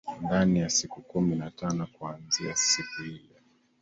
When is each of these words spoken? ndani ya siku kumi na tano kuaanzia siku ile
ndani 0.21 0.59
ya 0.59 0.69
siku 0.69 1.01
kumi 1.01 1.35
na 1.35 1.51
tano 1.51 1.87
kuaanzia 1.87 2.55
siku 2.55 3.03
ile 3.05 3.41